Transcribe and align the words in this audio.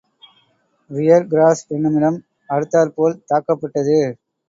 Rear 0.89 1.27
cross 1.27 1.63
என்னுமிடம் 1.75 2.19
அடுத்தாற்போல் 2.49 3.19
தாக்கப்பட்டது. 3.29 3.99